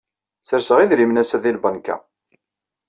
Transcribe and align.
Serseɣ 0.47 0.79
idrimen 0.79 1.21
assa 1.21 1.37
di 1.43 1.51
lbanka. 1.55 1.95